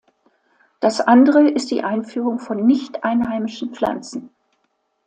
[0.79, 4.31] Das andere ist die Einführung von nicht einheimischen Pflanzen.